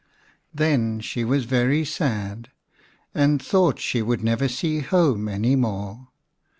[0.51, 2.49] Then she was very sad,
[3.13, 6.07] and thought she would never see home any more.